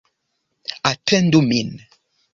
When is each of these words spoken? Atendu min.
Atendu 0.91 1.39
min. 1.49 1.69